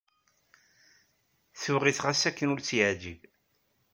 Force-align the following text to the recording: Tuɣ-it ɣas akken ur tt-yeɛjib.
Tuɣ-it 1.61 1.99
ɣas 2.03 2.21
akken 2.29 2.51
ur 2.53 2.59
tt-yeɛjib. 2.61 3.21